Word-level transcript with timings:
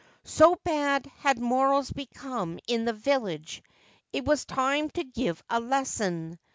So 0.25 0.55
bad 0.63 1.05
had 1.19 1.37
morals 1.37 1.91
become 1.91 2.57
in 2.67 2.85
the 2.85 2.93
village, 2.93 3.61
it 4.11 4.25
was 4.25 4.45
time 4.45 4.89
to 4.89 5.03
give 5.03 5.43
a 5.47 5.59
lesson. 5.59 6.39